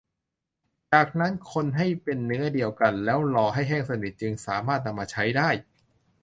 [0.91, 5.49] จากนั้นคนให้เป็นเนื้อเดียวกันแล้วรอให้แห้งสนิทจึงสามารถนำมาใช้ได้